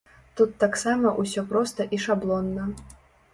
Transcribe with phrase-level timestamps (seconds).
[0.39, 2.67] Тут таксама ўсё проста і шаблонна.